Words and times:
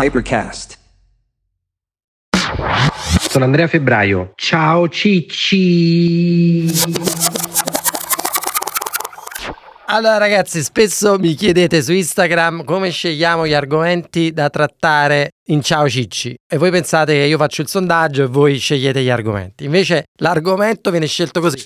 Hypercast. 0.00 0.78
Sono 3.28 3.44
Andrea 3.44 3.66
Febbraio. 3.66 4.30
Ciao 4.36 4.88
Cicci. 4.88 6.70
Allora 9.86 10.18
ragazzi, 10.18 10.62
spesso 10.62 11.18
mi 11.18 11.34
chiedete 11.34 11.82
su 11.82 11.92
Instagram 11.92 12.62
come 12.62 12.90
scegliamo 12.90 13.44
gli 13.44 13.54
argomenti 13.54 14.30
da 14.32 14.48
trattare 14.50 15.30
in 15.46 15.62
Ciao 15.62 15.88
Cicci 15.88 16.36
e 16.48 16.58
voi 16.58 16.70
pensate 16.70 17.14
che 17.14 17.24
io 17.24 17.36
faccio 17.36 17.62
il 17.62 17.68
sondaggio 17.68 18.22
e 18.22 18.26
voi 18.26 18.56
scegliete 18.58 19.02
gli 19.02 19.10
argomenti. 19.10 19.64
Invece 19.64 20.04
l'argomento 20.18 20.92
viene 20.92 21.06
scelto 21.06 21.40
così. 21.40 21.56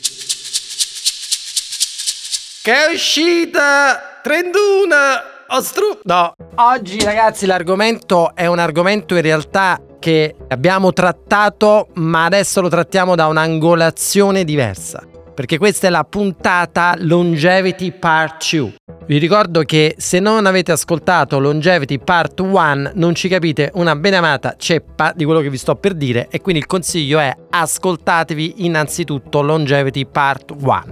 Che 2.62 2.73
è 2.73 2.95
uscita 2.95 4.21
31 4.23 5.32
Ostru... 5.55 5.98
No, 6.05 6.32
oggi 6.55 6.98
ragazzi 7.05 7.45
l'argomento 7.45 8.34
è 8.34 8.46
un 8.46 8.59
argomento 8.59 9.16
in 9.16 9.20
realtà 9.20 9.78
che 9.98 10.34
abbiamo 10.48 10.95
trattato 10.95 11.88
ma 11.97 12.25
adesso 12.25 12.62
lo 12.62 12.70
trattiamo 12.70 13.15
da 13.15 13.27
un'angolazione 13.27 14.45
diversa 14.45 15.06
perché 15.34 15.59
questa 15.59 15.88
è 15.88 15.91
la 15.91 16.05
puntata 16.05 16.95
Longevity 16.97 17.92
Part 17.92 18.51
2. 18.51 18.75
Vi 19.05 19.19
ricordo 19.19 19.62
che 19.65 19.95
se 19.98 20.20
non 20.20 20.47
avete 20.47 20.73
ascoltato 20.73 21.38
Longevity 21.38 21.98
Part 21.98 22.41
1 22.41 22.92
non 22.95 23.14
ci 23.14 23.28
capite 23.28 23.70
una 23.75 23.95
benamata 23.95 24.55
ceppa 24.56 25.12
di 25.14 25.27
quello 25.27 25.41
che 25.41 25.50
vi 25.50 25.59
sto 25.59 25.75
per 25.75 25.92
dire 25.92 26.28
e 26.30 26.41
quindi 26.41 26.62
il 26.62 26.66
consiglio 26.66 27.19
è 27.19 27.30
ascoltatevi 27.50 28.64
innanzitutto 28.64 29.42
Longevity 29.42 30.06
Part 30.06 30.55
1. 30.59 30.84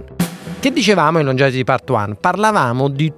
Che 0.59 0.71
dicevamo 0.71 1.17
in 1.17 1.25
Longevity 1.25 1.63
Part 1.63 1.89
1? 1.89 2.17
Parlavamo 2.21 2.87
di 2.89 3.11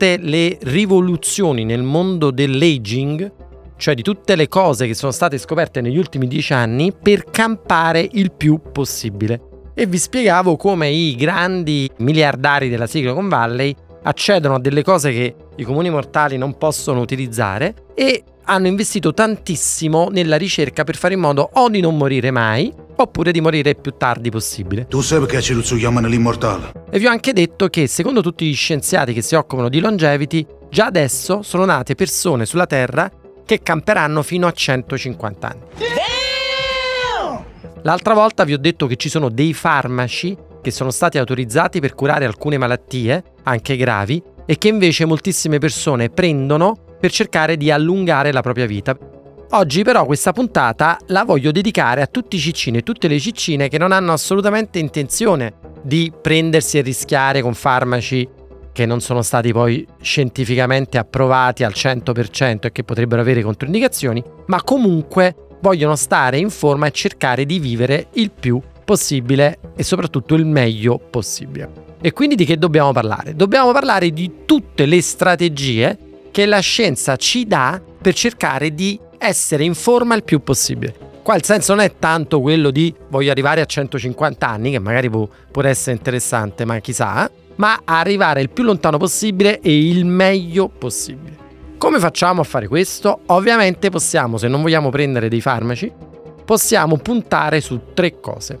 tutte 0.00 0.16
le 0.16 0.56
rivoluzioni 0.62 1.66
nel 1.66 1.82
mondo 1.82 2.30
dell'aging 2.30 3.32
cioè 3.76 3.94
di 3.94 4.00
tutte 4.00 4.34
le 4.34 4.48
cose 4.48 4.86
che 4.86 4.94
sono 4.94 5.12
state 5.12 5.36
scoperte 5.36 5.82
negli 5.82 5.98
ultimi 5.98 6.26
dieci 6.26 6.54
anni 6.54 6.90
per 6.90 7.24
campare 7.24 8.08
il 8.12 8.32
più 8.32 8.60
possibile. 8.72 9.40
E 9.74 9.84
vi 9.84 9.98
spiegavo 9.98 10.56
come 10.56 10.88
i 10.88 11.14
grandi 11.16 11.90
miliardari 11.98 12.70
della 12.70 12.86
Silicon 12.86 13.28
Valley 13.28 13.74
accedono 14.04 14.54
a 14.54 14.58
delle 14.58 14.82
cose 14.82 15.12
che 15.12 15.34
i 15.56 15.64
comuni 15.64 15.90
mortali 15.90 16.38
non 16.38 16.56
possono 16.56 17.00
utilizzare 17.00 17.74
e 17.94 18.24
hanno 18.44 18.68
investito 18.68 19.12
tantissimo 19.12 20.08
nella 20.10 20.36
ricerca 20.36 20.82
per 20.82 20.96
fare 20.96 21.12
in 21.12 21.20
modo 21.20 21.50
o 21.52 21.68
di 21.68 21.80
non 21.80 21.98
morire 21.98 22.30
mai 22.30 22.72
oppure 23.02 23.32
di 23.32 23.40
morire 23.40 23.74
più 23.74 23.94
tardi 23.96 24.30
possibile. 24.30 24.86
Tu 24.86 25.00
sai 25.00 25.20
perché 25.20 25.40
ci 25.40 25.54
lo 25.54 25.60
chiamano 25.60 26.08
l'immortale? 26.08 26.72
E 26.90 26.98
vi 26.98 27.06
ho 27.06 27.10
anche 27.10 27.32
detto 27.32 27.68
che 27.68 27.86
secondo 27.86 28.20
tutti 28.20 28.46
gli 28.46 28.54
scienziati 28.54 29.12
che 29.12 29.22
si 29.22 29.34
occupano 29.34 29.68
di 29.68 29.80
longevity, 29.80 30.46
già 30.70 30.86
adesso 30.86 31.42
sono 31.42 31.64
nate 31.64 31.94
persone 31.94 32.46
sulla 32.46 32.66
Terra 32.66 33.10
che 33.44 33.62
camperanno 33.62 34.22
fino 34.22 34.46
a 34.46 34.52
150 34.52 35.48
anni. 35.48 35.64
L'altra 37.82 38.14
volta 38.14 38.44
vi 38.44 38.52
ho 38.52 38.58
detto 38.58 38.86
che 38.86 38.96
ci 38.96 39.08
sono 39.08 39.30
dei 39.30 39.54
farmaci 39.54 40.36
che 40.60 40.70
sono 40.70 40.90
stati 40.90 41.18
autorizzati 41.18 41.80
per 41.80 41.94
curare 41.94 42.26
alcune 42.26 42.58
malattie, 42.58 43.24
anche 43.44 43.76
gravi, 43.76 44.22
e 44.44 44.58
che 44.58 44.68
invece 44.68 45.04
moltissime 45.04 45.58
persone 45.58 46.10
prendono 46.10 46.76
per 47.00 47.10
cercare 47.10 47.56
di 47.56 47.70
allungare 47.70 48.32
la 48.32 48.42
propria 48.42 48.66
vita. 48.66 48.96
Oggi 49.52 49.82
però 49.82 50.06
questa 50.06 50.32
puntata 50.32 50.96
la 51.06 51.24
voglio 51.24 51.50
dedicare 51.50 52.02
a 52.02 52.06
tutti 52.06 52.36
i 52.36 52.38
ciccini 52.38 52.78
e 52.78 52.82
tutte 52.84 53.08
le 53.08 53.18
ciccine 53.18 53.68
che 53.68 53.78
non 53.78 53.90
hanno 53.90 54.12
assolutamente 54.12 54.78
intenzione 54.78 55.54
di 55.82 56.12
prendersi 56.22 56.78
e 56.78 56.82
rischiare 56.82 57.42
con 57.42 57.54
farmaci 57.54 58.28
che 58.70 58.86
non 58.86 59.00
sono 59.00 59.22
stati 59.22 59.52
poi 59.52 59.84
scientificamente 60.00 60.98
approvati 60.98 61.64
al 61.64 61.72
100% 61.74 62.66
e 62.66 62.70
che 62.70 62.84
potrebbero 62.84 63.22
avere 63.22 63.42
controindicazioni, 63.42 64.22
ma 64.46 64.62
comunque 64.62 65.34
vogliono 65.60 65.96
stare 65.96 66.38
in 66.38 66.50
forma 66.50 66.86
e 66.86 66.92
cercare 66.92 67.44
di 67.44 67.58
vivere 67.58 68.06
il 68.12 68.30
più 68.30 68.62
possibile 68.84 69.58
e 69.74 69.82
soprattutto 69.82 70.36
il 70.36 70.46
meglio 70.46 70.96
possibile. 70.96 71.88
E 72.00 72.12
quindi 72.12 72.36
di 72.36 72.44
che 72.44 72.56
dobbiamo 72.56 72.92
parlare? 72.92 73.34
Dobbiamo 73.34 73.72
parlare 73.72 74.12
di 74.12 74.44
tutte 74.44 74.86
le 74.86 75.02
strategie 75.02 75.98
che 76.30 76.46
la 76.46 76.60
scienza 76.60 77.16
ci 77.16 77.48
dà 77.48 77.82
per 78.00 78.14
cercare 78.14 78.72
di 78.72 79.08
essere 79.20 79.64
in 79.64 79.74
forma 79.74 80.14
il 80.14 80.24
più 80.24 80.42
possibile. 80.42 81.08
Qua 81.22 81.36
il 81.36 81.44
senso 81.44 81.74
non 81.74 81.84
è 81.84 81.96
tanto 81.98 82.40
quello 82.40 82.70
di 82.70 82.92
voglio 83.08 83.30
arrivare 83.30 83.60
a 83.60 83.66
150 83.66 84.48
anni, 84.48 84.70
che 84.70 84.78
magari 84.78 85.10
può, 85.10 85.28
può 85.50 85.62
essere 85.62 85.94
interessante, 85.96 86.64
ma 86.64 86.78
chissà, 86.78 87.30
ma 87.56 87.82
arrivare 87.84 88.40
il 88.40 88.48
più 88.48 88.64
lontano 88.64 88.96
possibile 88.96 89.60
e 89.60 89.88
il 89.88 90.06
meglio 90.06 90.68
possibile. 90.68 91.36
Come 91.76 91.98
facciamo 91.98 92.40
a 92.40 92.44
fare 92.44 92.66
questo? 92.66 93.20
Ovviamente 93.26 93.90
possiamo, 93.90 94.38
se 94.38 94.48
non 94.48 94.62
vogliamo 94.62 94.88
prendere 94.88 95.28
dei 95.28 95.40
farmaci, 95.40 95.92
possiamo 96.44 96.96
puntare 96.96 97.60
su 97.60 97.92
tre 97.94 98.18
cose. 98.20 98.58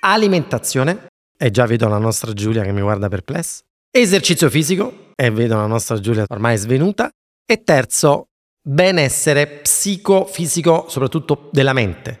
Alimentazione, 0.00 1.06
e 1.38 1.50
già 1.50 1.66
vedo 1.66 1.88
la 1.88 1.98
nostra 1.98 2.32
Giulia 2.32 2.62
che 2.62 2.72
mi 2.72 2.80
guarda 2.80 3.08
perplessa. 3.08 3.60
Esercizio 3.90 4.48
fisico, 4.48 5.10
e 5.14 5.30
vedo 5.30 5.56
la 5.56 5.66
nostra 5.66 5.98
Giulia 6.00 6.24
ormai 6.28 6.56
svenuta. 6.56 7.10
E 7.44 7.62
terzo, 7.62 8.28
benessere 8.62 9.46
psicofisico, 9.46 10.86
soprattutto 10.88 11.48
della 11.52 11.72
mente. 11.72 12.20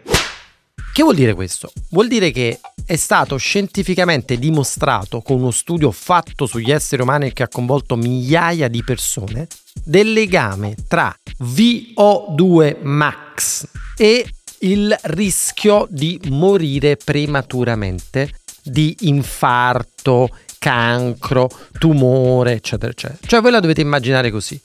Che 0.92 1.02
vuol 1.02 1.14
dire 1.14 1.32
questo? 1.32 1.72
Vuol 1.90 2.08
dire 2.08 2.30
che 2.32 2.60
è 2.84 2.96
stato 2.96 3.38
scientificamente 3.38 4.38
dimostrato 4.38 5.22
con 5.22 5.38
uno 5.38 5.50
studio 5.50 5.90
fatto 5.90 6.44
sugli 6.44 6.70
esseri 6.70 7.00
umani 7.00 7.32
che 7.32 7.44
ha 7.44 7.48
coinvolto 7.48 7.96
migliaia 7.96 8.68
di 8.68 8.84
persone 8.84 9.46
del 9.84 10.12
legame 10.12 10.74
tra 10.86 11.16
VO2 11.42 12.82
max 12.82 13.66
e 13.96 14.26
il 14.58 14.94
rischio 15.04 15.86
di 15.88 16.20
morire 16.28 16.96
prematuramente 16.96 18.30
di 18.62 18.94
infarto, 19.00 20.28
cancro, 20.58 21.48
tumore, 21.78 22.52
eccetera, 22.52 22.92
eccetera. 22.92 23.18
Cioè 23.26 23.40
voi 23.40 23.50
la 23.50 23.60
dovete 23.60 23.80
immaginare 23.80 24.30
così. 24.30 24.60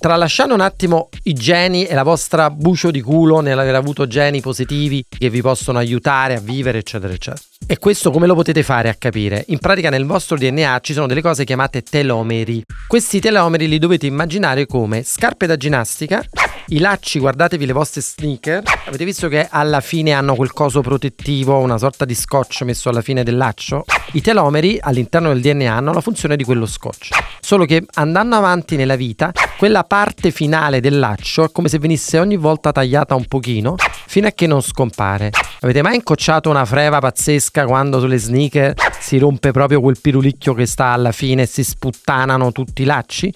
Tralasciando 0.00 0.54
un 0.54 0.62
attimo 0.62 1.10
i 1.24 1.34
geni 1.34 1.84
e 1.84 1.92
la 1.92 2.04
vostra 2.04 2.48
bucio 2.48 2.90
di 2.90 3.02
culo 3.02 3.40
nell'aver 3.40 3.74
avuto 3.74 4.06
geni 4.06 4.40
positivi 4.40 5.04
che 5.06 5.28
vi 5.28 5.42
possono 5.42 5.76
aiutare 5.76 6.36
a 6.36 6.40
vivere, 6.40 6.78
eccetera, 6.78 7.12
eccetera. 7.12 7.42
E 7.66 7.78
questo 7.78 8.10
come 8.10 8.26
lo 8.26 8.34
potete 8.34 8.62
fare 8.62 8.88
a 8.88 8.94
capire? 8.94 9.44
In 9.48 9.58
pratica 9.58 9.90
nel 9.90 10.06
vostro 10.06 10.38
DNA 10.38 10.78
ci 10.80 10.94
sono 10.94 11.06
delle 11.06 11.20
cose 11.20 11.44
chiamate 11.44 11.82
telomeri. 11.82 12.64
Questi 12.88 13.20
telomeri 13.20 13.68
li 13.68 13.78
dovete 13.78 14.06
immaginare 14.06 14.64
come 14.64 15.02
scarpe 15.02 15.44
da 15.44 15.58
ginnastica 15.58 16.24
i 16.70 16.78
lacci, 16.78 17.18
guardatevi 17.18 17.66
le 17.66 17.72
vostre 17.72 18.00
sneaker. 18.00 18.62
Avete 18.86 19.04
visto 19.04 19.28
che 19.28 19.46
alla 19.50 19.80
fine 19.80 20.12
hanno 20.12 20.34
quel 20.34 20.52
coso 20.52 20.80
protettivo, 20.80 21.58
una 21.58 21.78
sorta 21.78 22.04
di 22.04 22.14
scotch 22.14 22.62
messo 22.62 22.88
alla 22.88 23.02
fine 23.02 23.22
del 23.22 23.36
laccio? 23.36 23.84
I 24.12 24.20
telomeri 24.20 24.78
all'interno 24.80 25.28
del 25.28 25.40
DNA 25.40 25.72
hanno 25.72 25.92
la 25.92 26.00
funzione 26.00 26.36
di 26.36 26.44
quello 26.44 26.66
scotch. 26.66 27.08
Solo 27.40 27.64
che 27.64 27.84
andando 27.94 28.36
avanti 28.36 28.76
nella 28.76 28.96
vita, 28.96 29.32
quella 29.56 29.84
parte 29.84 30.30
finale 30.30 30.80
del 30.80 30.98
laccio 30.98 31.44
è 31.44 31.50
come 31.52 31.68
se 31.68 31.78
venisse 31.78 32.18
ogni 32.18 32.36
volta 32.36 32.72
tagliata 32.72 33.14
un 33.14 33.26
pochino 33.26 33.74
fino 34.06 34.28
a 34.28 34.30
che 34.30 34.46
non 34.46 34.62
scompare. 34.62 35.30
Avete 35.60 35.82
mai 35.82 35.96
incocciato 35.96 36.50
una 36.50 36.64
freva 36.64 37.00
pazzesca 37.00 37.64
quando 37.66 37.98
sulle 37.98 38.18
sneaker 38.18 38.74
si 38.98 39.18
rompe 39.18 39.50
proprio 39.50 39.80
quel 39.80 39.98
pirulicchio 40.00 40.54
che 40.54 40.66
sta 40.66 40.86
alla 40.86 41.12
fine 41.12 41.42
e 41.42 41.46
si 41.46 41.64
sputtanano 41.64 42.52
tutti 42.52 42.82
i 42.82 42.84
lacci? 42.84 43.32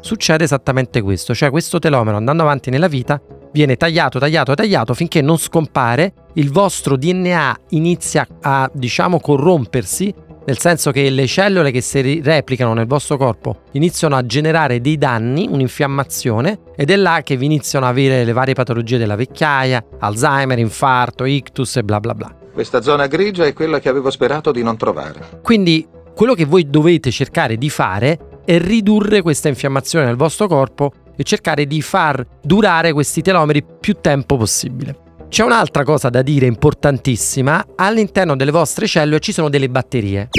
Succede 0.00 0.44
esattamente 0.44 1.00
questo, 1.00 1.34
cioè 1.34 1.50
questo 1.50 1.78
telomero 1.78 2.16
andando 2.16 2.42
avanti 2.42 2.70
nella 2.70 2.88
vita 2.88 3.20
viene 3.52 3.76
tagliato, 3.76 4.18
tagliato, 4.18 4.54
tagliato 4.54 4.94
finché 4.94 5.20
non 5.20 5.38
scompare, 5.38 6.12
il 6.34 6.50
vostro 6.50 6.96
DNA 6.96 7.56
inizia 7.70 8.26
a, 8.42 8.70
diciamo, 8.72 9.20
corrompersi, 9.20 10.14
nel 10.44 10.58
senso 10.58 10.92
che 10.92 11.10
le 11.10 11.26
cellule 11.26 11.70
che 11.70 11.82
si 11.82 12.20
replicano 12.22 12.72
nel 12.72 12.86
vostro 12.86 13.18
corpo 13.18 13.62
iniziano 13.72 14.16
a 14.16 14.24
generare 14.24 14.80
dei 14.80 14.96
danni, 14.96 15.46
un'infiammazione, 15.50 16.60
ed 16.74 16.90
è 16.90 16.96
là 16.96 17.20
che 17.22 17.36
vi 17.36 17.44
iniziano 17.44 17.84
a 17.84 17.90
avere 17.90 18.24
le 18.24 18.32
varie 18.32 18.54
patologie 18.54 18.96
della 18.96 19.16
vecchiaia, 19.16 19.84
Alzheimer, 19.98 20.58
infarto, 20.58 21.24
ictus 21.24 21.76
e 21.76 21.82
bla 21.82 22.00
bla 22.00 22.14
bla. 22.14 22.34
Questa 22.52 22.80
zona 22.80 23.06
grigia 23.06 23.44
è 23.44 23.52
quella 23.52 23.78
che 23.78 23.88
avevo 23.88 24.10
sperato 24.10 24.50
di 24.50 24.62
non 24.62 24.76
trovare. 24.76 25.40
Quindi 25.42 25.86
quello 26.14 26.34
che 26.34 26.46
voi 26.46 26.68
dovete 26.68 27.10
cercare 27.10 27.56
di 27.56 27.70
fare 27.70 28.18
è 28.48 28.58
ridurre 28.58 29.20
questa 29.20 29.48
infiammazione 29.48 30.06
nel 30.06 30.16
vostro 30.16 30.48
corpo 30.48 30.90
e 31.14 31.22
cercare 31.22 31.66
di 31.66 31.82
far 31.82 32.24
durare 32.40 32.94
questi 32.94 33.20
telomeri 33.20 33.62
più 33.62 33.96
tempo 34.00 34.38
possibile. 34.38 34.96
C'è 35.28 35.44
un'altra 35.44 35.84
cosa 35.84 36.08
da 36.08 36.22
dire 36.22 36.46
importantissima, 36.46 37.62
all'interno 37.76 38.36
delle 38.36 38.50
vostre 38.50 38.86
cellule 38.86 39.18
ci 39.20 39.32
sono 39.32 39.50
delle 39.50 39.68
batterie 39.68 40.30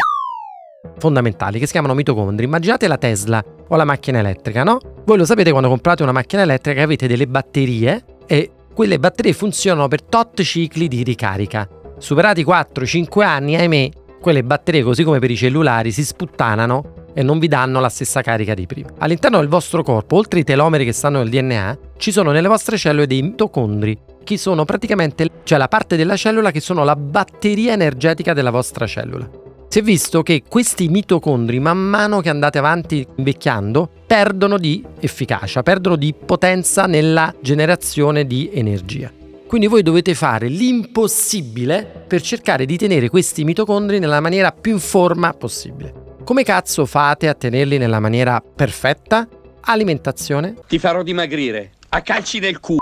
fondamentali 0.98 1.60
che 1.60 1.68
si 1.68 1.74
chiamano 1.74 1.94
mitocondri. 1.94 2.46
Immaginate 2.46 2.88
la 2.88 2.98
Tesla 2.98 3.44
o 3.68 3.76
la 3.76 3.86
macchina 3.86 4.18
elettrica, 4.18 4.64
no? 4.64 4.80
Voi 5.06 5.18
lo 5.18 5.26
sapete 5.26 5.52
quando 5.52 5.70
comprate 5.70 6.02
una 6.02 6.12
macchina 6.12 6.42
elettrica 6.42 6.82
avete 6.82 7.06
delle 7.06 7.28
batterie 7.28 8.04
e 8.26 8.52
quelle 8.74 8.98
batterie 8.98 9.34
funzionano 9.34 9.88
per 9.88 10.02
tot 10.02 10.42
cicli 10.42 10.88
di 10.88 11.04
ricarica. 11.04 11.70
Superati 12.00 12.44
4-5 12.44 13.22
anni, 13.22 13.56
ahimè, 13.56 13.90
quelle 14.20 14.44
batterie, 14.44 14.82
così 14.82 15.04
come 15.04 15.20
per 15.20 15.30
i 15.30 15.36
cellulari, 15.36 15.92
si 15.92 16.04
sputtanano 16.04 16.99
e 17.20 17.24
non 17.24 17.38
vi 17.38 17.50
danno 17.50 17.82
la 17.82 17.90
stessa 17.90 18.22
carica 18.22 18.54
di 18.54 18.66
prima. 18.66 18.92
All'interno 19.00 19.40
del 19.40 19.50
vostro 19.50 19.84
corpo, 19.84 20.16
oltre 20.16 20.40
ai 20.40 20.46
telomeri 20.46 20.86
che 20.86 20.94
stanno 20.94 21.18
nel 21.18 21.28
DNA, 21.28 21.78
ci 21.98 22.14
sono 22.14 22.32
nelle 22.32 22.48
vostre 22.48 22.78
cellule 22.78 23.08
dei 23.08 23.22
mitocondri, 23.22 23.98
che 24.24 24.38
sono 24.38 24.64
praticamente 24.64 25.30
cioè 25.44 25.58
la 25.58 25.68
parte 25.68 25.98
della 25.98 26.16
cellula 26.16 26.52
che 26.52 26.62
sono 26.62 26.86
la 26.86 26.96
batteria 26.96 27.74
energetica 27.74 28.32
della 28.32 28.52
vostra 28.52 28.88
cellula. 28.88 29.30
Si 29.68 29.80
è 29.80 29.82
visto 29.82 30.24
che 30.24 30.44
questi 30.48 30.88
mitocondri, 30.88 31.60
man 31.60 31.78
mano 31.78 32.22
che 32.22 32.30
andate 32.30 32.58
avanti 32.58 33.06
invecchiando, 33.18 33.90
perdono 34.08 34.58
di 34.58 34.82
efficacia, 35.02 35.62
perdono 35.62 35.98
di 35.98 36.14
potenza 36.14 36.86
nella 36.86 37.36
generazione 37.42 38.26
di 38.26 38.50
energia. 38.54 39.12
Quindi 39.46 39.68
voi 39.68 39.84
dovete 39.84 40.14
fare 40.14 40.48
l'impossibile 40.48 42.06
per 42.08 42.22
cercare 42.22 42.66
di 42.66 42.78
tenere 42.78 43.10
questi 43.10 43.44
mitocondri 43.44 44.00
nella 44.00 44.22
maniera 44.22 44.54
più 44.54 44.72
in 44.72 44.80
forma 44.80 45.34
possibile. 45.34 45.99
Come 46.30 46.44
cazzo 46.44 46.86
fate 46.86 47.28
a 47.28 47.34
tenerli 47.34 47.80
nella 47.80 48.00
maniera 48.00 48.40
perfetta? 48.40 49.28
Alimentazione 49.62 50.54
Ti 50.68 50.78
farò 50.78 51.02
dimagrire. 51.02 51.72
A 51.90 52.04
calci 52.04 52.38
nel 52.38 52.60
culo. 52.60 52.78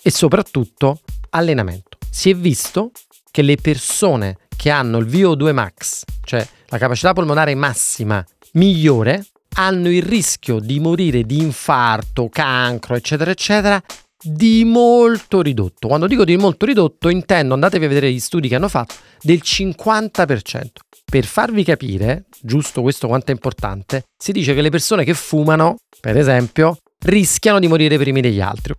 e 0.00 0.10
soprattutto 0.12 1.00
allenamento. 1.30 1.98
Si 2.08 2.30
è 2.30 2.36
visto 2.36 2.92
che 3.32 3.42
le 3.42 3.56
persone 3.56 4.36
che 4.56 4.70
hanno 4.70 4.98
il 4.98 5.06
VO2 5.06 5.52
max, 5.52 6.04
cioè 6.22 6.46
la 6.66 6.78
capacità 6.78 7.12
polmonare 7.12 7.56
massima 7.56 8.24
migliore, 8.52 9.26
hanno 9.56 9.90
il 9.90 10.02
rischio 10.04 10.60
di 10.60 10.78
morire 10.78 11.24
di 11.24 11.40
infarto, 11.40 12.28
cancro, 12.28 12.94
eccetera, 12.94 13.32
eccetera, 13.32 13.82
di 14.22 14.64
molto 14.64 15.40
ridotto. 15.40 15.88
Quando 15.88 16.06
dico 16.06 16.24
di 16.24 16.36
molto 16.36 16.66
ridotto, 16.66 17.08
intendo, 17.08 17.54
andatevi 17.54 17.84
a 17.84 17.88
vedere 17.88 18.12
gli 18.12 18.20
studi 18.20 18.48
che 18.48 18.54
hanno 18.54 18.68
fatto, 18.68 18.94
del 19.20 19.40
50%. 19.42 20.66
Per 21.10 21.24
farvi 21.24 21.64
capire, 21.64 22.26
giusto 22.40 22.82
questo 22.82 23.08
quanto 23.08 23.30
è 23.30 23.34
importante, 23.34 24.04
si 24.16 24.32
dice 24.32 24.54
che 24.54 24.62
le 24.62 24.70
persone 24.70 25.04
che 25.04 25.14
fumano, 25.14 25.76
per 26.00 26.16
esempio, 26.16 26.76
rischiano 27.04 27.58
di 27.58 27.66
morire 27.66 27.98
primi 27.98 28.20
degli 28.20 28.40
altri. 28.40 28.74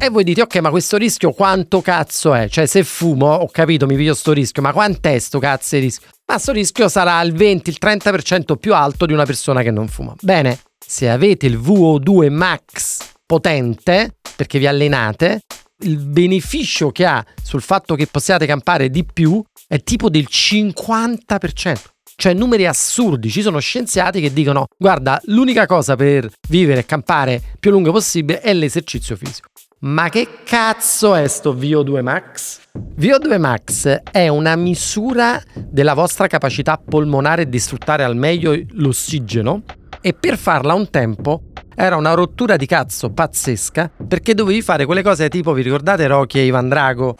E 0.00 0.10
voi 0.10 0.22
dite, 0.22 0.42
ok, 0.42 0.56
ma 0.58 0.70
questo 0.70 0.96
rischio 0.96 1.32
quanto 1.32 1.80
cazzo 1.80 2.32
è? 2.32 2.48
Cioè, 2.48 2.66
se 2.66 2.84
fumo, 2.84 3.26
ho 3.26 3.48
capito, 3.50 3.84
mi 3.86 3.96
piglio 3.96 4.14
sto 4.14 4.32
rischio, 4.32 4.62
ma 4.62 4.72
quant'è 4.72 5.18
sto 5.18 5.40
cazzo 5.40 5.74
di 5.74 5.82
rischio? 5.82 6.08
Ma 6.30 6.38
sto 6.38 6.52
rischio 6.52 6.88
sarà 6.90 7.22
il 7.22 7.32
20, 7.32 7.70
il 7.70 7.78
30% 7.80 8.56
più 8.56 8.74
alto 8.74 9.06
di 9.06 9.14
una 9.14 9.24
persona 9.24 9.62
che 9.62 9.70
non 9.70 9.88
fuma. 9.88 10.14
Bene, 10.20 10.60
se 10.78 11.08
avete 11.08 11.46
il 11.46 11.58
VO2 11.58 12.30
max 12.30 12.98
potente, 13.24 14.16
perché 14.36 14.58
vi 14.58 14.66
allenate, 14.66 15.40
il 15.84 15.96
beneficio 15.96 16.90
che 16.90 17.06
ha 17.06 17.24
sul 17.42 17.62
fatto 17.62 17.94
che 17.94 18.06
possiate 18.08 18.44
campare 18.44 18.90
di 18.90 19.06
più 19.10 19.42
è 19.66 19.82
tipo 19.82 20.10
del 20.10 20.26
50%. 20.30 21.76
Cioè 22.14 22.34
numeri 22.34 22.66
assurdi, 22.66 23.30
ci 23.30 23.40
sono 23.40 23.58
scienziati 23.58 24.20
che 24.20 24.30
dicono 24.30 24.66
guarda 24.76 25.18
l'unica 25.26 25.64
cosa 25.64 25.96
per 25.96 26.30
vivere 26.48 26.80
e 26.80 26.84
campare 26.84 27.40
più 27.58 27.70
lungo 27.70 27.90
possibile 27.90 28.40
è 28.40 28.52
l'esercizio 28.52 29.16
fisico. 29.16 29.48
Ma 29.80 30.08
che 30.08 30.26
cazzo 30.42 31.14
è 31.14 31.28
sto 31.28 31.54
VO2 31.54 32.02
max? 32.02 32.62
VO2 32.98 33.38
max 33.38 33.86
è 34.10 34.26
una 34.26 34.56
misura 34.56 35.40
della 35.54 35.94
vostra 35.94 36.26
capacità 36.26 36.82
polmonare 36.84 37.48
di 37.48 37.60
sfruttare 37.60 38.02
al 38.02 38.16
meglio 38.16 38.60
l'ossigeno 38.70 39.62
e 40.00 40.14
per 40.14 40.36
farla 40.36 40.74
un 40.74 40.90
tempo 40.90 41.42
era 41.76 41.94
una 41.94 42.14
rottura 42.14 42.56
di 42.56 42.66
cazzo 42.66 43.12
pazzesca 43.12 43.88
perché 44.08 44.34
dovevi 44.34 44.62
fare 44.62 44.84
quelle 44.84 45.04
cose 45.04 45.28
tipo, 45.28 45.52
vi 45.52 45.62
ricordate 45.62 46.08
Rocky 46.08 46.40
e 46.40 46.46
Ivan 46.46 46.68
Drago? 46.68 47.14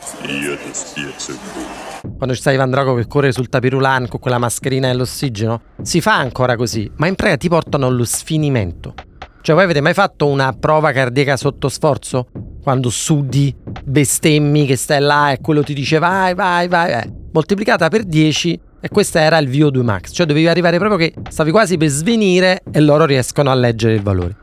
Quando 2.16 2.34
ci 2.34 2.40
sta 2.40 2.50
Ivan 2.50 2.70
Drago 2.70 2.94
che 2.96 3.06
corre 3.06 3.30
sul 3.30 3.48
tapirulan 3.48 4.08
con 4.08 4.18
quella 4.18 4.38
mascherina 4.38 4.88
dell'ossigeno? 4.88 5.60
Si 5.80 6.00
fa 6.00 6.16
ancora 6.16 6.56
così, 6.56 6.90
ma 6.96 7.06
in 7.06 7.14
pratica 7.14 7.36
ti 7.38 7.48
portano 7.48 7.86
allo 7.86 8.04
sfinimento. 8.04 8.94
Cioè 9.42 9.54
voi 9.54 9.64
avete 9.64 9.80
mai 9.80 9.94
fatto 9.94 10.26
una 10.26 10.52
prova 10.52 10.90
cardiaca 10.90 11.36
sotto 11.36 11.68
sforzo? 11.68 12.26
Quando 12.68 12.90
sudi, 12.90 13.54
bestemmi 13.82 14.66
che 14.66 14.76
stai 14.76 15.00
là 15.00 15.32
e 15.32 15.40
quello 15.40 15.62
ti 15.62 15.72
dice 15.72 15.98
vai, 15.98 16.34
vai, 16.34 16.68
vai, 16.68 16.92
eh. 16.92 17.10
moltiplicata 17.32 17.88
per 17.88 18.04
10 18.04 18.60
e 18.82 18.88
questo 18.90 19.16
era 19.16 19.38
il 19.38 19.48
VO2 19.48 19.80
max, 19.80 20.10
cioè 20.12 20.26
dovevi 20.26 20.48
arrivare 20.48 20.76
proprio 20.76 20.98
che 20.98 21.14
stavi 21.30 21.50
quasi 21.50 21.78
per 21.78 21.88
svenire 21.88 22.60
e 22.70 22.80
loro 22.80 23.06
riescono 23.06 23.48
a 23.48 23.54
leggere 23.54 23.94
il 23.94 24.02
valore. 24.02 24.36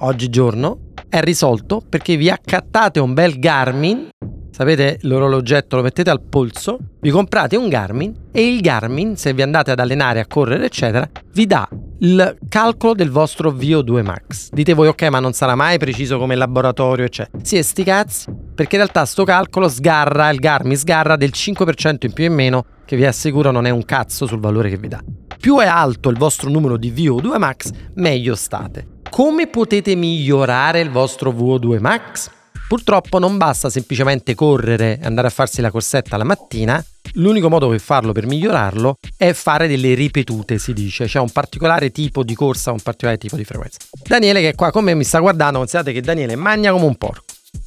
Oggigiorno 0.00 0.92
è 1.08 1.22
risolto 1.22 1.80
perché 1.88 2.16
vi 2.16 2.28
accattate 2.28 3.00
un 3.00 3.14
bel 3.14 3.38
Garmin, 3.38 4.10
sapete 4.50 4.98
l'orologetto 5.04 5.76
lo 5.76 5.82
mettete 5.82 6.10
al 6.10 6.20
polso, 6.20 6.76
vi 7.00 7.08
comprate 7.08 7.56
un 7.56 7.70
Garmin 7.70 8.14
e 8.30 8.46
il 8.46 8.60
Garmin, 8.60 9.16
se 9.16 9.32
vi 9.32 9.40
andate 9.40 9.70
ad 9.70 9.80
allenare, 9.80 10.20
a 10.20 10.26
correre 10.26 10.66
eccetera, 10.66 11.08
vi 11.32 11.46
dà 11.46 11.66
il 12.00 12.38
calcolo 12.48 12.94
del 12.94 13.10
vostro 13.10 13.50
VO2 13.50 14.02
max. 14.02 14.50
Dite 14.50 14.74
voi 14.74 14.88
ok 14.88 15.02
ma 15.04 15.20
non 15.20 15.32
sarà 15.32 15.54
mai 15.54 15.78
preciso 15.78 16.18
come 16.18 16.34
laboratorio 16.34 17.04
eccetera. 17.04 17.42
Sì, 17.42 17.56
e 17.56 17.62
sti 17.62 17.84
cazzi, 17.84 18.26
perché 18.54 18.76
in 18.76 18.82
realtà 18.82 19.04
sto 19.04 19.24
calcolo 19.24 19.68
sgarra, 19.68 20.30
il 20.30 20.38
Garmin 20.38 20.76
sgarra 20.76 21.16
del 21.16 21.30
5% 21.34 22.06
in 22.06 22.12
più 22.12 22.24
e 22.24 22.28
in 22.28 22.34
meno 22.34 22.64
che 22.84 22.96
vi 22.96 23.04
assicuro 23.04 23.50
non 23.50 23.66
è 23.66 23.70
un 23.70 23.84
cazzo 23.84 24.26
sul 24.26 24.40
valore 24.40 24.70
che 24.70 24.76
vi 24.76 24.88
dà. 24.88 25.02
Più 25.38 25.58
è 25.58 25.66
alto 25.66 26.08
il 26.08 26.18
vostro 26.18 26.50
numero 26.50 26.76
di 26.76 26.90
VO2 26.90 27.38
max, 27.38 27.70
meglio 27.94 28.34
state. 28.34 28.98
Come 29.08 29.48
potete 29.48 29.94
migliorare 29.94 30.80
il 30.80 30.90
vostro 30.90 31.30
VO2 31.30 31.80
max? 31.80 32.30
Purtroppo 32.68 33.18
non 33.18 33.36
basta 33.36 33.68
semplicemente 33.68 34.34
correre 34.34 35.00
e 35.00 35.04
andare 35.04 35.26
a 35.26 35.30
farsi 35.30 35.60
la 35.60 35.70
corsetta 35.70 36.16
la 36.16 36.24
mattina, 36.24 36.82
l'unico 37.14 37.48
modo 37.48 37.68
per 37.68 37.80
farlo, 37.80 38.12
per 38.12 38.26
migliorarlo, 38.26 38.96
è 39.16 39.32
fare 39.32 39.68
delle 39.68 39.94
ripetute, 39.94 40.58
si 40.58 40.72
dice, 40.72 41.06
cioè 41.06 41.22
un 41.22 41.30
particolare 41.30 41.90
tipo 41.90 42.22
di 42.22 42.34
corsa, 42.34 42.72
un 42.72 42.80
particolare 42.80 43.18
tipo 43.18 43.36
di 43.36 43.44
frequenza. 43.44 43.78
Daniele 44.02 44.40
che 44.40 44.48
è 44.50 44.54
qua 44.54 44.70
con 44.70 44.84
me 44.84 44.94
mi 44.94 45.04
sta 45.04 45.18
guardando, 45.18 45.58
considerate 45.58 45.92
che 45.92 46.00
Daniele 46.00 46.36
magna 46.36 46.72
come 46.72 46.84
un 46.84 46.96
porco, 46.96 47.24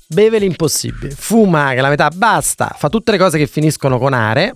beve 0.07 0.39
l'impossibile, 0.39 1.11
fuma 1.11 1.73
che 1.73 1.81
la 1.81 1.89
metà 1.89 2.09
basta, 2.09 2.73
fa 2.77 2.89
tutte 2.89 3.11
le 3.11 3.17
cose 3.17 3.37
che 3.37 3.47
finiscono 3.47 3.97
con 3.97 4.13
are. 4.13 4.55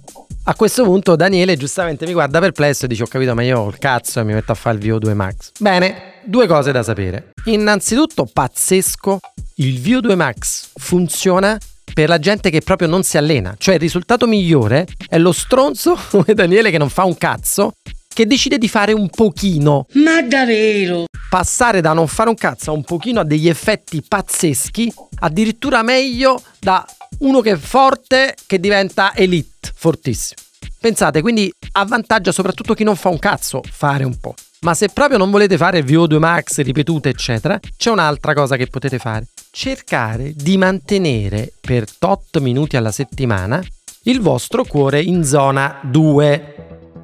A 0.50 0.56
questo 0.56 0.84
punto 0.86 1.18
Daniele 1.18 1.58
giustamente 1.58 2.06
mi 2.06 2.14
guarda 2.14 2.40
perplesso 2.40 2.86
e 2.86 2.88
dice 2.88 3.04
ho 3.04 3.08
capito 3.08 3.34
ma 3.34 3.44
io 3.44 3.60
ho 3.60 3.68
il 3.68 3.78
cazzo 3.80 4.22
e 4.22 4.24
mi 4.24 4.34
metto 4.34 4.54
a 4.54 4.56
fare 4.56 4.78
il 4.78 4.86
VO2 4.86 5.14
max. 5.14 5.52
Bene, 5.60 6.22
due 6.24 6.48
cose 6.48 6.72
da 6.72 6.84
sapere. 6.84 7.32
Innanzitutto 7.46 8.26
pazzesco, 8.32 9.20
il 9.56 9.82
VO2 9.82 10.16
max 10.16 10.70
funziona 10.76 11.58
per 11.98 12.10
la 12.10 12.20
gente 12.20 12.52
che 12.52 12.62
proprio 12.62 12.88
non 12.88 13.02
si 13.02 13.18
allena, 13.18 13.56
cioè 13.58 13.74
il 13.74 13.80
risultato 13.80 14.28
migliore 14.28 14.86
è 15.10 15.18
lo 15.18 15.32
stronzo 15.32 15.98
come 16.12 16.36
Daniele 16.36 16.70
che 16.70 16.78
non 16.78 16.90
fa 16.90 17.06
un 17.06 17.18
cazzo 17.18 17.74
che 18.08 18.28
decide 18.28 18.60
di 18.60 18.68
fare 18.68 18.94
un 18.94 19.10
pochino. 19.10 19.88
Ma 19.94 20.22
davvero? 20.22 21.06
Passare 21.28 21.82
da 21.82 21.94
non 21.94 22.08
fare 22.08 22.30
un 22.30 22.36
cazzo 22.36 22.70
a 22.70 22.74
un 22.76 22.84
pochino 22.84 23.22
a 23.22 23.24
degli 23.24 23.50
effetti 23.50 24.04
pazzeschi, 24.08 24.94
addirittura 25.22 25.82
meglio 25.82 26.40
da 26.60 26.86
uno 27.22 27.42
che 27.42 27.54
è 27.54 27.58
forte 27.58 28.36
che 28.46 28.60
diventa 28.60 29.16
elite, 29.16 29.72
fortissimo. 29.74 30.40
Pensate, 30.80 31.22
quindi 31.22 31.52
avvantaggia 31.72 32.32
soprattutto 32.32 32.76
chi 32.76 32.84
non 32.84 32.96
fa 32.96 33.10
un 33.10 33.18
cazzo 33.18 33.64
fare 33.68 34.04
un 34.04 34.20
po'. 34.20 34.36
Ma 34.62 34.74
se 34.74 34.90
proprio 34.90 35.18
non 35.18 35.30
volete 35.30 35.58
fare 35.58 35.82
VO2 35.82 36.18
max 36.18 36.62
ripetute, 36.62 37.10
eccetera, 37.10 37.60
c'è 37.78 37.92
un'altra 37.92 38.34
cosa 38.34 38.56
che 38.56 38.68
potete 38.68 38.98
fare. 38.98 39.28
Cercare 39.52 40.34
di 40.34 40.58
mantenere 40.58 41.54
per 41.62 41.86
tot 41.98 42.40
minuti 42.40 42.76
alla 42.76 42.92
settimana 42.92 43.64
il 44.04 44.22
vostro 44.22 44.64
cuore 44.64 45.02
in 45.02 45.24
zona 45.24 45.80
2. 45.84 46.57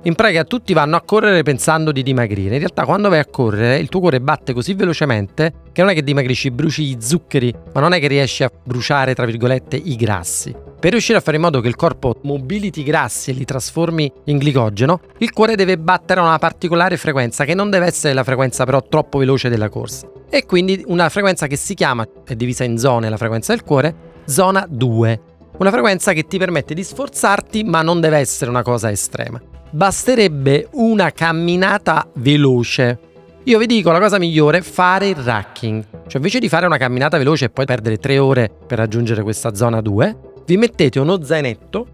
In 0.05 0.15
pratica 0.15 0.43
tutti 0.43 0.73
vanno 0.73 0.97
a 0.97 1.01
correre 1.01 1.43
pensando 1.43 1.93
di 1.93 2.03
dimagrire. 2.03 2.55
In 2.55 2.59
realtà 2.59 2.83
quando 2.83 3.07
vai 3.07 3.19
a 3.19 3.25
correre 3.25 3.77
il 3.77 3.87
tuo 3.87 4.01
cuore 4.01 4.19
batte 4.19 4.51
così 4.51 4.73
velocemente 4.73 5.53
che 5.71 5.79
non 5.81 5.91
è 5.91 5.93
che 5.93 6.03
dimagrisci, 6.03 6.51
bruci 6.51 6.83
gli 6.83 6.97
zuccheri, 6.99 7.55
ma 7.73 7.79
non 7.79 7.93
è 7.93 8.01
che 8.01 8.07
riesci 8.07 8.43
a 8.43 8.51
bruciare, 8.51 9.15
tra 9.15 9.25
virgolette, 9.25 9.77
i 9.77 9.95
grassi. 9.95 10.53
Per 10.77 10.91
riuscire 10.91 11.17
a 11.17 11.21
fare 11.21 11.37
in 11.37 11.43
modo 11.43 11.61
che 11.61 11.69
il 11.69 11.77
corpo 11.77 12.19
mobiliti 12.23 12.81
i 12.81 12.83
grassi 12.83 13.29
e 13.29 13.33
li 13.33 13.45
trasformi 13.45 14.11
in 14.25 14.39
glicogeno, 14.39 14.99
il 15.19 15.31
cuore 15.31 15.55
deve 15.55 15.77
battere 15.77 16.19
a 16.19 16.23
una 16.23 16.37
particolare 16.37 16.97
frequenza 16.97 17.45
che 17.45 17.53
non 17.53 17.69
deve 17.69 17.85
essere 17.85 18.13
la 18.13 18.25
frequenza 18.25 18.65
però 18.65 18.83
troppo 18.83 19.19
veloce 19.19 19.47
della 19.47 19.69
corsa. 19.69 20.09
E 20.29 20.45
quindi 20.45 20.83
una 20.87 21.07
frequenza 21.07 21.47
che 21.47 21.55
si 21.55 21.75
chiama, 21.75 22.05
è 22.25 22.35
divisa 22.35 22.65
in 22.65 22.77
zone 22.77 23.07
la 23.07 23.15
frequenza 23.15 23.53
del 23.53 23.63
cuore, 23.63 23.95
zona 24.25 24.67
2. 24.69 25.21
Una 25.59 25.71
frequenza 25.71 26.11
che 26.11 26.27
ti 26.27 26.37
permette 26.37 26.73
di 26.73 26.83
sforzarti 26.83 27.63
ma 27.63 27.81
non 27.81 28.01
deve 28.01 28.17
essere 28.17 28.49
una 28.49 28.63
cosa 28.63 28.91
estrema 28.91 29.41
basterebbe 29.73 30.67
una 30.73 31.11
camminata 31.11 32.07
veloce. 32.15 32.99
Io 33.45 33.57
vi 33.57 33.65
dico 33.65 33.91
la 33.91 33.99
cosa 33.99 34.19
migliore, 34.19 34.61
fare 34.61 35.09
il 35.09 35.15
racking. 35.15 35.83
Cioè 36.05 36.17
invece 36.17 36.39
di 36.39 36.47
fare 36.47 36.67
una 36.67 36.77
camminata 36.77 37.17
veloce 37.17 37.45
e 37.45 37.49
poi 37.49 37.65
perdere 37.65 37.97
tre 37.97 38.19
ore 38.19 38.51
per 38.65 38.77
raggiungere 38.77 39.23
questa 39.23 39.55
zona 39.55 39.81
2, 39.81 40.17
vi 40.45 40.57
mettete 40.57 40.99
uno 40.99 41.23
zainetto, 41.23 41.87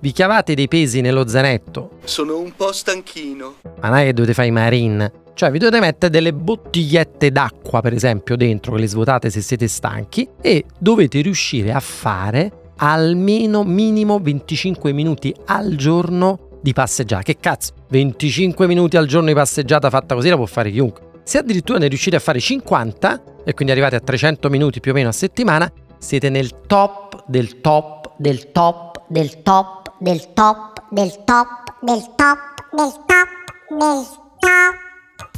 vi 0.00 0.10
chiavate 0.10 0.54
dei 0.54 0.68
pesi 0.68 1.02
nello 1.02 1.28
zainetto. 1.28 1.98
Sono 2.04 2.38
un 2.38 2.52
po' 2.56 2.72
stanchino. 2.72 3.56
Ma 3.80 3.88
non 3.88 3.98
è 3.98 4.04
che 4.04 4.14
dovete 4.14 4.32
fare 4.32 4.48
i 4.48 4.52
marine. 4.52 5.12
Cioè 5.34 5.50
vi 5.50 5.58
dovete 5.58 5.80
mettere 5.80 6.10
delle 6.10 6.32
bottigliette 6.32 7.30
d'acqua 7.30 7.80
per 7.80 7.92
esempio 7.92 8.36
dentro 8.36 8.72
che 8.72 8.80
le 8.80 8.88
svuotate 8.88 9.30
se 9.30 9.40
siete 9.42 9.68
stanchi 9.68 10.26
e 10.40 10.64
dovete 10.78 11.20
riuscire 11.20 11.72
a 11.72 11.78
fare 11.78 12.72
almeno 12.78 13.62
minimo 13.64 14.18
25 14.18 14.92
minuti 14.92 15.32
al 15.46 15.76
giorno 15.76 16.47
di 16.60 16.72
passeggiata. 16.72 17.22
Che 17.22 17.36
cazzo, 17.38 17.72
25 17.88 18.66
minuti 18.66 18.96
al 18.96 19.06
giorno 19.06 19.28
di 19.28 19.34
passeggiata 19.34 19.90
fatta 19.90 20.14
così 20.14 20.28
la 20.28 20.36
può 20.36 20.46
fare 20.46 20.70
chiunque. 20.70 21.06
Se 21.24 21.38
addirittura 21.38 21.78
ne 21.78 21.88
riuscite 21.88 22.16
a 22.16 22.20
fare 22.20 22.40
50 22.40 23.22
e 23.44 23.54
quindi 23.54 23.72
arrivate 23.72 23.96
a 23.96 24.00
300 24.00 24.48
minuti 24.48 24.80
più 24.80 24.92
o 24.92 24.94
meno 24.94 25.08
a 25.08 25.12
settimana, 25.12 25.70
siete 25.98 26.30
nel 26.30 26.60
top 26.66 27.24
del 27.26 27.60
top 27.60 27.98
del 28.18 28.50
top, 28.50 29.04
del 29.06 29.42
top, 29.42 29.92
del 29.98 30.32
top, 30.32 30.82
del 30.90 31.22
top, 31.24 31.62
del 31.70 32.04
top, 32.14 32.38
del 32.72 32.92
top, 33.06 33.28
del 33.68 34.06
top. 34.40 34.74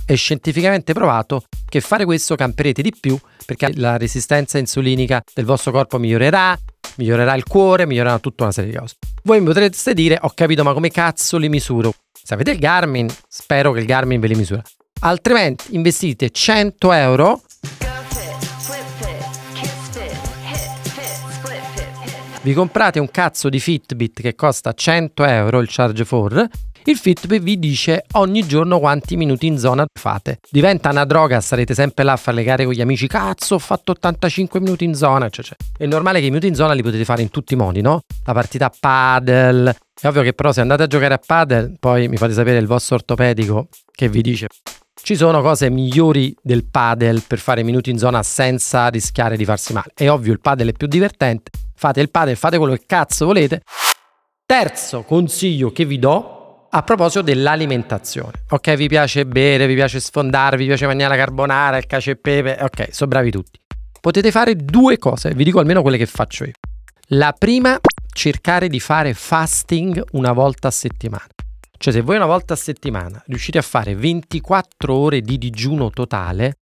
È 0.07 0.15
scientificamente 0.15 0.93
provato 0.93 1.45
che 1.69 1.81
fare 1.81 2.05
questo 2.05 2.35
camperete 2.35 2.83
di 2.83 2.93
più 2.99 3.19
perché 3.45 3.73
la 3.77 3.97
resistenza 3.97 4.59
insulinica 4.59 5.23
del 5.35 5.45
vostro 5.45 5.73
corpo 5.73 5.99
migliorerà, 5.99 6.59
migliorerà 6.97 7.35
il 7.35 7.45
cuore, 7.45 7.87
migliorerà 7.87 8.19
tutta 8.19 8.45
una 8.45 8.53
serie 8.53 8.71
di 8.71 8.77
cose. 8.79 8.95
Voi 9.23 9.39
mi 9.41 9.47
potreste 9.47 9.93
dire, 9.93 10.19
ho 10.21 10.33
capito, 10.35 10.63
ma 10.63 10.73
come 10.73 10.91
cazzo 10.91 11.37
li 11.37 11.51
misuro? 11.51 11.93
Se 12.11 12.33
avete 12.33 12.53
il 12.53 12.59
Garmin, 12.59 13.07
spero 13.29 13.71
che 13.73 13.81
il 13.81 13.87
Garmin 13.87 14.19
ve 14.19 14.29
li 14.29 14.35
misura. 14.35 14.63
Altrimenti 15.01 15.75
investite 15.75 16.31
100 16.31 16.93
euro 16.93 17.43
vi 22.43 22.55
comprate 22.55 22.99
un 22.99 23.11
cazzo 23.11 23.49
di 23.49 23.61
Fitbit 23.61 24.21
che 24.21 24.35
costa 24.35 24.73
100 24.73 25.25
euro 25.25 25.61
il 25.61 25.69
Charge 25.71 26.05
4 26.05 26.47
il 26.85 26.97
Fitbit 26.97 27.43
vi 27.43 27.59
dice 27.59 28.05
ogni 28.13 28.47
giorno 28.47 28.79
quanti 28.79 29.17
minuti 29.17 29.47
in 29.47 29.59
zona 29.59 29.85
fate. 29.93 30.39
Diventa 30.51 30.91
una 30.91 31.05
droga, 31.05 31.41
sarete 31.41 31.75
sempre 31.75 32.05
là 32.05 32.13
a 32.13 32.17
fare 32.17 32.39
le 32.39 32.43
gare 32.43 32.65
con 32.65 32.73
gli 32.73 32.81
amici, 32.81 33.07
cazzo 33.07 33.57
ho 33.57 33.59
fatto 33.59 33.93
85 33.93 34.61
minuti 34.61 34.85
in 34.85 34.95
zona, 34.95 35.29
cioè, 35.29 35.45
cioè. 35.45 35.57
È 35.77 35.87
normale 35.87 36.21
che 36.21 36.27
i 36.27 36.31
minuti 36.31 36.47
in 36.47 36.55
zona 36.55 36.73
li 36.73 36.83
potete 36.83 37.05
fare 37.05 37.23
in 37.23 37.31
tutti 37.31 37.55
i 37.55 37.57
modi, 37.57 37.81
no? 37.81 38.01
La 38.25 38.33
partita 38.33 38.67
a 38.67 38.73
paddle, 38.79 39.77
è 40.01 40.07
ovvio 40.07 40.23
che 40.23 40.33
però 40.33 40.53
se 40.53 40.61
andate 40.61 40.85
a 40.85 40.87
giocare 40.87 41.15
a 41.15 41.21
paddle, 41.25 41.75
poi 41.79 42.09
mi 42.09 42.17
fate 42.17 42.33
sapere 42.33 42.59
il 42.59 42.67
vostro 42.67 42.97
ortopedico 42.97 43.69
che 43.93 44.09
vi 44.09 44.23
dice 44.23 44.47
ci 45.03 45.17
sono 45.17 45.41
cose 45.41 45.71
migliori 45.71 46.35
del 46.43 46.67
padel 46.67 47.23
per 47.27 47.39
fare 47.39 47.63
minuti 47.63 47.91
in 47.91 47.99
zona 47.99 48.23
senza 48.23 48.89
rischiare 48.89 49.37
di 49.37 49.45
farsi 49.45 49.73
male. 49.73 49.93
È 49.95 50.09
ovvio, 50.09 50.33
il 50.33 50.41
padel 50.41 50.69
è 50.69 50.73
più 50.73 50.87
divertente. 50.87 51.51
Fate 51.75 52.01
il 52.01 52.11
padel, 52.11 52.37
fate 52.37 52.59
quello 52.59 52.75
che 52.75 52.85
cazzo 52.87 53.25
volete. 53.25 53.63
Terzo 54.45 55.03
consiglio 55.03 55.73
che 55.73 55.85
vi 55.85 55.99
do 55.99 56.40
a 56.73 56.83
proposito 56.83 57.23
dell'alimentazione. 57.23 58.45
Ok, 58.51 58.75
vi 58.75 58.89
piace 58.89 59.27
bere, 59.27 59.67
vi 59.67 59.75
piace 59.75 59.99
sfondare, 60.01 60.57
vi 60.57 60.67
piace 60.67 60.87
mangiare 60.87 61.17
la 61.17 61.25
carbonara, 61.25 61.77
il 61.77 61.87
cacio 61.87 62.11
e 62.11 62.17
pepe. 62.17 62.59
Ok, 62.61 62.89
sono 62.91 63.11
bravi 63.11 63.31
tutti. 63.31 63.59
Potete 64.01 64.31
fare 64.31 64.57
due 64.57 64.99
cose, 64.99 65.33
vi 65.35 65.45
dico 65.45 65.59
almeno 65.59 65.83
quelle 65.83 65.99
che 65.99 66.07
faccio 66.07 66.45
io. 66.45 66.53
La 67.09 67.35
prima, 67.37 67.79
cercare 68.13 68.69
di 68.69 68.81
fare 68.81 69.15
fasting 69.15 70.03
una 70.13 70.33
volta 70.33 70.69
a 70.69 70.71
settimana. 70.71 71.27
Cioè 71.77 71.93
se 71.93 72.03
voi 72.03 72.17
una 72.17 72.27
volta 72.27 72.55
a 72.55 72.57
settimana 72.57 73.23
riuscite 73.27 73.59
a 73.59 73.63
fare 73.63 73.95
24 73.95 74.95
ore 74.95 75.23
di 75.23 75.39
digiuno 75.39 75.91
totale, 75.91 76.59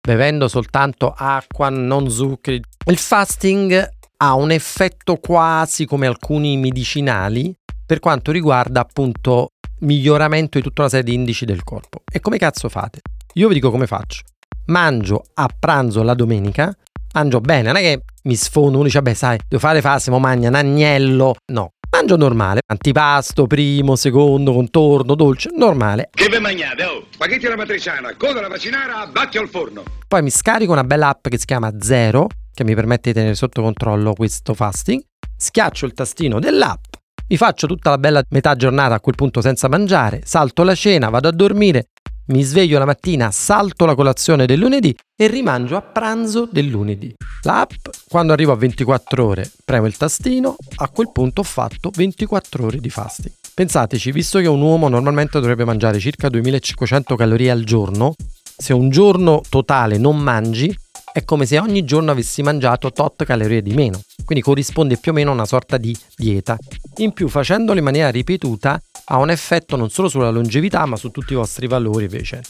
bevendo 0.00 0.48
soltanto 0.48 1.12
acqua, 1.16 1.70
non 1.70 2.10
zuccheri, 2.10 2.60
il 2.86 2.98
fasting 2.98 3.88
ha 4.18 4.34
un 4.34 4.50
effetto 4.50 5.16
quasi 5.16 5.86
come 5.86 6.06
alcuni 6.06 6.56
medicinali 6.58 7.54
per 7.90 7.98
quanto 7.98 8.30
riguarda 8.30 8.82
appunto 8.82 9.54
miglioramento 9.80 10.58
di 10.58 10.62
tutta 10.62 10.82
una 10.82 10.90
serie 10.90 11.06
di 11.06 11.14
indici 11.14 11.44
del 11.44 11.64
corpo. 11.64 12.02
E 12.08 12.20
come 12.20 12.38
cazzo 12.38 12.68
fate? 12.68 13.00
Io 13.32 13.48
vi 13.48 13.54
dico 13.54 13.72
come 13.72 13.88
faccio. 13.88 14.22
Mangio 14.66 15.24
a 15.34 15.48
pranzo 15.58 16.04
la 16.04 16.14
domenica, 16.14 16.72
mangio 17.14 17.40
bene, 17.40 17.62
non 17.62 17.74
è 17.74 17.80
che 17.80 18.02
mi 18.22 18.36
sfondo, 18.36 18.76
uno 18.76 18.84
dice, 18.84 19.02
beh 19.02 19.14
sai, 19.14 19.40
devo 19.48 19.60
fare 19.60 19.80
fase, 19.80 20.12
mo 20.12 20.20
magna 20.20 20.50
un 20.50 20.54
agnello. 20.54 21.34
No, 21.46 21.72
mangio 21.90 22.16
normale, 22.16 22.60
antipasto, 22.64 23.48
primo, 23.48 23.96
secondo, 23.96 24.52
contorno, 24.52 25.16
dolce, 25.16 25.50
normale. 25.52 26.10
Che 26.12 26.28
ve 26.28 26.38
mangiate, 26.38 26.84
oh? 26.84 27.06
Spaghetti 27.10 27.46
alla 27.46 27.56
matriciana, 27.56 28.14
coda 28.14 28.38
alla 28.38 28.48
macinara, 28.48 29.04
batti 29.08 29.36
al 29.36 29.48
forno. 29.48 29.82
Poi 30.06 30.22
mi 30.22 30.30
scarico 30.30 30.70
una 30.70 30.84
bella 30.84 31.08
app 31.08 31.26
che 31.26 31.38
si 31.40 31.44
chiama 31.44 31.72
Zero, 31.80 32.28
che 32.54 32.62
mi 32.62 32.76
permette 32.76 33.10
di 33.10 33.14
tenere 33.14 33.34
sotto 33.34 33.62
controllo 33.62 34.12
questo 34.12 34.54
fasting. 34.54 35.02
Schiaccio 35.36 35.86
il 35.86 35.94
tastino 35.94 36.38
dell'app, 36.38 36.89
mi 37.30 37.36
faccio 37.36 37.68
tutta 37.68 37.90
la 37.90 37.98
bella 37.98 38.22
metà 38.30 38.56
giornata 38.56 38.94
a 38.94 39.00
quel 39.00 39.14
punto 39.14 39.40
senza 39.40 39.68
mangiare, 39.68 40.20
salto 40.24 40.64
la 40.64 40.74
cena, 40.74 41.10
vado 41.10 41.28
a 41.28 41.30
dormire, 41.30 41.90
mi 42.26 42.42
sveglio 42.42 42.76
la 42.76 42.84
mattina, 42.84 43.30
salto 43.30 43.86
la 43.86 43.94
colazione 43.94 44.46
del 44.46 44.58
lunedì 44.58 44.94
e 45.16 45.28
rimangio 45.28 45.76
a 45.76 45.80
pranzo 45.80 46.48
del 46.50 46.66
lunedì. 46.66 47.14
L'app, 47.42 47.70
quando 48.08 48.32
arrivo 48.32 48.50
a 48.50 48.56
24 48.56 49.24
ore, 49.24 49.48
premo 49.64 49.86
il 49.86 49.96
tastino, 49.96 50.56
a 50.76 50.88
quel 50.88 51.10
punto 51.12 51.42
ho 51.42 51.44
fatto 51.44 51.92
24 51.94 52.64
ore 52.64 52.78
di 52.78 52.90
fasting. 52.90 53.34
Pensateci, 53.54 54.10
visto 54.10 54.40
che 54.40 54.48
un 54.48 54.60
uomo 54.60 54.88
normalmente 54.88 55.38
dovrebbe 55.38 55.64
mangiare 55.64 56.00
circa 56.00 56.28
2500 56.28 57.14
calorie 57.14 57.52
al 57.52 57.62
giorno, 57.62 58.14
se 58.56 58.72
un 58.72 58.90
giorno 58.90 59.40
totale 59.48 59.98
non 59.98 60.18
mangi, 60.18 60.76
è 61.12 61.24
come 61.24 61.46
se 61.46 61.60
ogni 61.60 61.84
giorno 61.84 62.10
avessi 62.10 62.42
mangiato 62.42 62.90
tot 62.90 63.24
calorie 63.24 63.62
di 63.62 63.72
meno, 63.72 64.00
quindi 64.24 64.44
corrisponde 64.44 64.96
più 64.96 65.12
o 65.12 65.14
meno 65.14 65.30
a 65.30 65.34
una 65.34 65.46
sorta 65.46 65.76
di 65.76 65.96
dieta. 66.16 66.56
In 66.96 67.12
più, 67.12 67.28
facendolo 67.28 67.78
in 67.78 67.84
maniera 67.84 68.10
ripetuta, 68.10 68.80
ha 69.06 69.18
un 69.18 69.30
effetto 69.30 69.76
non 69.76 69.90
solo 69.90 70.08
sulla 70.08 70.30
longevità, 70.30 70.84
ma 70.86 70.96
su 70.96 71.10
tutti 71.10 71.32
i 71.32 71.36
vostri 71.36 71.66
valori 71.66 72.04
invece. 72.04 72.42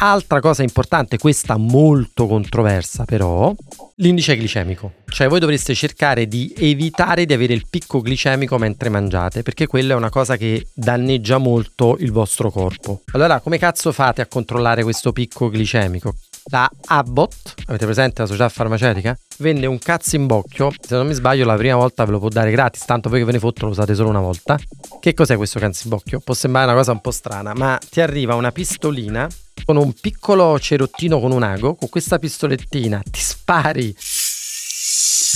Altra 0.00 0.38
cosa 0.38 0.62
importante, 0.62 1.18
questa 1.18 1.56
molto 1.56 2.28
controversa 2.28 3.04
però, 3.04 3.52
l'indice 3.96 4.36
glicemico. 4.36 4.92
Cioè 5.08 5.26
voi 5.26 5.40
dovreste 5.40 5.74
cercare 5.74 6.28
di 6.28 6.54
evitare 6.56 7.26
di 7.26 7.32
avere 7.32 7.52
il 7.52 7.66
picco 7.68 8.00
glicemico 8.00 8.58
mentre 8.58 8.90
mangiate, 8.90 9.42
perché 9.42 9.66
quella 9.66 9.94
è 9.94 9.96
una 9.96 10.10
cosa 10.10 10.36
che 10.36 10.68
danneggia 10.72 11.38
molto 11.38 11.96
il 11.98 12.12
vostro 12.12 12.50
corpo. 12.52 13.02
Allora, 13.12 13.40
come 13.40 13.58
cazzo 13.58 13.90
fate 13.90 14.22
a 14.22 14.26
controllare 14.26 14.84
questo 14.84 15.10
picco 15.10 15.50
glicemico? 15.50 16.14
La 16.50 16.70
Abbott, 16.86 17.54
avete 17.66 17.84
presente 17.84 18.22
la 18.22 18.26
società 18.26 18.48
farmaceutica? 18.48 19.14
Vende 19.38 19.66
un 19.66 19.78
cazzo 19.78 20.16
in 20.16 20.26
bocchio, 20.26 20.70
se 20.80 20.96
non 20.96 21.06
mi 21.06 21.12
sbaglio 21.12 21.44
la 21.44 21.56
prima 21.56 21.76
volta 21.76 22.06
ve 22.06 22.12
lo 22.12 22.18
può 22.18 22.28
dare 22.28 22.50
gratis, 22.50 22.86
tanto 22.86 23.10
voi 23.10 23.18
che 23.18 23.26
ve 23.26 23.32
ne 23.32 23.38
fottono 23.38 23.66
lo 23.66 23.72
usate 23.72 23.94
solo 23.94 24.08
una 24.08 24.20
volta. 24.20 24.58
Che 24.98 25.12
cos'è 25.12 25.36
questo 25.36 25.58
cazzo 25.58 25.82
in 25.84 25.90
bocchio? 25.90 26.20
Può 26.20 26.32
sembrare 26.32 26.66
una 26.68 26.74
cosa 26.74 26.92
un 26.92 27.02
po' 27.02 27.10
strana, 27.10 27.52
ma 27.54 27.78
ti 27.90 28.00
arriva 28.00 28.34
una 28.34 28.50
pistolina 28.50 29.28
con 29.64 29.76
un 29.76 29.92
piccolo 29.92 30.58
cerottino 30.58 31.20
con 31.20 31.32
un 31.32 31.42
ago, 31.42 31.74
con 31.74 31.90
questa 31.90 32.18
pistolettina 32.18 33.02
ti 33.04 33.20
spari 33.20 33.94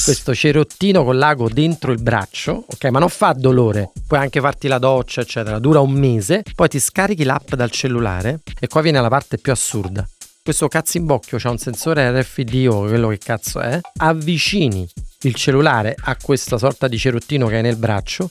questo 0.05 0.35
cerottino 0.35 1.05
con 1.05 1.19
l'ago 1.19 1.51
dentro 1.51 1.93
il 1.93 2.01
braccio, 2.01 2.65
ok? 2.67 2.85
Ma 2.87 2.99
non 2.99 3.11
fa 3.11 3.35
dolore, 3.37 3.93
puoi 4.07 4.19
anche 4.19 4.41
farti 4.41 4.67
la 4.67 4.79
doccia, 4.79 5.21
eccetera, 5.21 5.59
dura 5.59 5.81
un 5.81 5.93
mese, 5.93 6.43
poi 6.55 6.69
ti 6.69 6.81
scarichi 6.81 7.23
l'app 7.23 7.53
dal 7.53 7.71
cellulare 7.71 8.41
e 8.59 8.67
qua 8.67 8.81
viene 8.81 9.01
la 9.01 9.09
parte 9.09 9.37
più 9.37 9.53
assurda 9.53 10.09
questo 10.43 10.67
cazzo 10.67 10.97
in 10.97 11.07
bocchio 11.07 11.39
c'ha 11.39 11.51
un 11.51 11.59
sensore 11.59 12.11
RFID 12.21 12.67
o 12.69 12.81
quello 12.89 13.09
che 13.09 13.19
cazzo 13.19 13.61
è, 13.61 13.79
avvicini 13.99 14.89
il 15.21 15.37
cellulare 15.37 15.95
a 15.97 16.17
questa 16.21 16.59
sorta 16.59 16.89
di 16.89 16.99
cerottino 16.99 17.47
che 17.47 17.57
hai 17.57 17.63
nel 17.63 17.77
braccio 17.77 18.31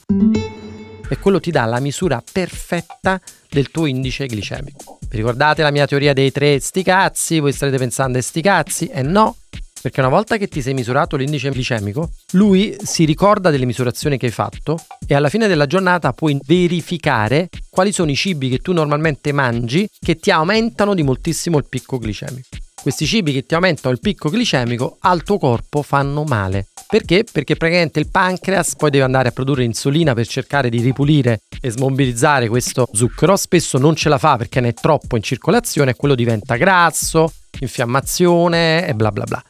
e 1.08 1.18
quello 1.18 1.40
ti 1.40 1.50
dà 1.50 1.64
la 1.64 1.80
misura 1.80 2.22
perfetta 2.30 3.18
del 3.48 3.70
tuo 3.70 3.86
indice 3.86 4.26
glicemico. 4.26 4.98
Vi 5.08 5.16
ricordate 5.16 5.62
la 5.62 5.70
mia 5.70 5.86
teoria 5.86 6.12
dei 6.12 6.30
tre 6.30 6.60
sti 6.60 6.82
cazzi? 6.82 7.40
Voi 7.40 7.52
starete 7.52 7.78
pensando 7.78 8.20
sti 8.20 8.42
cazzi? 8.42 8.86
E 8.88 9.00
no, 9.00 9.36
perché 9.82 9.98
una 9.98 10.08
volta 10.08 10.36
che 10.36 10.46
ti 10.46 10.62
sei 10.62 10.74
misurato 10.74 11.16
l'indice 11.16 11.50
glicemico, 11.50 12.12
lui 12.32 12.76
si 12.80 13.04
ricorda 13.04 13.50
delle 13.50 13.66
misurazioni 13.66 14.16
che 14.16 14.26
hai 14.26 14.32
fatto 14.32 14.78
e 15.06 15.14
alla 15.14 15.28
fine 15.28 15.48
della 15.48 15.66
giornata 15.66 16.12
puoi 16.12 16.38
verificare 16.46 17.48
quali 17.68 17.90
sono 17.90 18.12
i 18.12 18.14
cibi 18.14 18.48
che 18.48 18.58
tu 18.58 18.72
normalmente 18.72 19.32
mangi 19.32 19.88
che 19.98 20.14
ti 20.14 20.30
aumentano 20.30 20.94
di 20.94 21.02
moltissimo 21.02 21.58
il 21.58 21.66
picco 21.68 21.98
glicemico. 21.98 22.48
Questi 22.80 23.06
cibi 23.06 23.32
che 23.32 23.44
ti 23.44 23.54
aumentano 23.54 23.92
il 23.92 24.00
picco 24.00 24.28
glicemico 24.28 24.98
al 25.00 25.24
tuo 25.24 25.38
corpo 25.38 25.82
fanno 25.82 26.22
male. 26.24 26.66
Perché? 26.86 27.24
Perché 27.30 27.56
praticamente 27.56 27.98
il 27.98 28.08
pancreas 28.08 28.76
poi 28.76 28.90
deve 28.90 29.04
andare 29.04 29.28
a 29.28 29.32
produrre 29.32 29.64
insulina 29.64 30.14
per 30.14 30.26
cercare 30.26 30.68
di 30.68 30.80
ripulire 30.80 31.40
e 31.60 31.70
smobilizzare 31.70 32.48
questo 32.48 32.88
zucchero. 32.92 33.36
Spesso 33.36 33.78
non 33.78 33.96
ce 33.96 34.08
la 34.08 34.18
fa 34.18 34.36
perché 34.36 34.60
ne 34.60 34.68
è 34.68 34.74
troppo 34.74 35.16
in 35.16 35.22
circolazione 35.22 35.92
e 35.92 35.94
quello 35.94 36.14
diventa 36.14 36.56
grasso, 36.56 37.32
infiammazione 37.60 38.86
e 38.86 38.94
bla 38.94 39.10
bla 39.10 39.24
bla. 39.24 39.42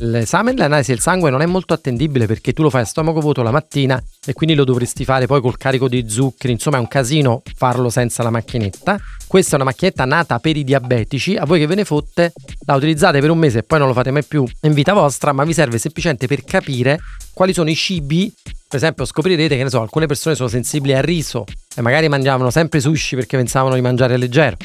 L'esame 0.00 0.52
dell'analisi 0.52 0.90
del 0.90 1.00
sangue 1.00 1.30
non 1.30 1.40
è 1.40 1.46
molto 1.46 1.72
attendibile 1.72 2.26
perché 2.26 2.52
tu 2.52 2.60
lo 2.60 2.68
fai 2.68 2.82
a 2.82 2.84
stomaco 2.84 3.18
vuoto 3.20 3.42
la 3.42 3.50
mattina 3.50 3.98
e 4.26 4.34
quindi 4.34 4.54
lo 4.54 4.64
dovresti 4.64 5.06
fare 5.06 5.24
poi 5.24 5.40
col 5.40 5.56
carico 5.56 5.88
di 5.88 6.04
zuccheri, 6.06 6.52
insomma 6.52 6.76
è 6.76 6.80
un 6.80 6.86
casino 6.86 7.40
farlo 7.54 7.88
senza 7.88 8.22
la 8.22 8.28
macchinetta. 8.28 9.00
Questa 9.26 9.52
è 9.52 9.54
una 9.54 9.64
macchinetta 9.64 10.04
nata 10.04 10.38
per 10.38 10.54
i 10.58 10.64
diabetici, 10.64 11.36
a 11.36 11.46
voi 11.46 11.60
che 11.60 11.66
ve 11.66 11.76
ne 11.76 11.86
fotte 11.86 12.34
la 12.66 12.74
utilizzate 12.74 13.20
per 13.20 13.30
un 13.30 13.38
mese 13.38 13.60
e 13.60 13.62
poi 13.62 13.78
non 13.78 13.88
lo 13.88 13.94
fate 13.94 14.10
mai 14.10 14.22
più 14.22 14.44
in 14.60 14.74
vita 14.74 14.92
vostra, 14.92 15.32
ma 15.32 15.44
vi 15.44 15.54
serve 15.54 15.78
semplicemente 15.78 16.26
per 16.26 16.44
capire 16.44 17.00
quali 17.32 17.54
sono 17.54 17.70
i 17.70 17.74
cibi 17.74 18.30
per 18.68 18.76
esempio 18.76 19.06
scoprirete 19.06 19.56
che 19.56 19.62
ne 19.62 19.70
so, 19.70 19.80
alcune 19.80 20.04
persone 20.04 20.34
sono 20.34 20.48
sensibili 20.48 20.92
al 20.92 21.04
riso 21.04 21.44
e 21.74 21.80
magari 21.80 22.08
mangiavano 22.10 22.50
sempre 22.50 22.80
sushi 22.80 23.14
perché 23.14 23.38
pensavano 23.38 23.76
di 23.76 23.80
mangiare 23.80 24.18
leggero. 24.18 24.58